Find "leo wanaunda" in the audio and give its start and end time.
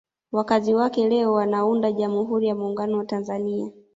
1.09-1.91